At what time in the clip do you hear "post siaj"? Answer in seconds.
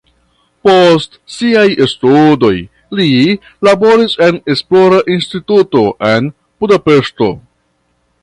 0.67-1.65